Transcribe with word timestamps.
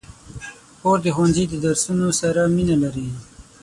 خور 0.79 0.97
د 1.03 1.07
ښوونځي 1.15 1.43
د 1.49 1.53
درسونو 1.63 2.07
سره 2.21 2.41
مینه 2.55 2.75
لري. 2.83 3.07